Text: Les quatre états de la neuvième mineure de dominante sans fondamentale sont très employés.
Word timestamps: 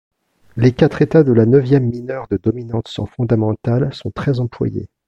Les 0.57 0.71
quatre 0.71 1.03
états 1.03 1.21
de 1.23 1.31
la 1.31 1.45
neuvième 1.45 1.87
mineure 1.87 2.27
de 2.27 2.35
dominante 2.37 2.87
sans 2.87 3.05
fondamentale 3.05 3.93
sont 3.93 4.09
très 4.09 4.39
employés. 4.39 4.89